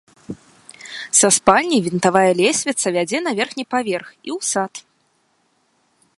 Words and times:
Са 1.19 1.27
спальні 1.37 1.77
вінтавая 1.87 2.31
лесвіца 2.41 2.87
вядзе 2.99 3.19
на 3.27 3.31
верхні 3.41 3.63
паверх 3.75 4.07
і 4.13 4.29
ў 4.39 4.53
сад. 4.53 4.73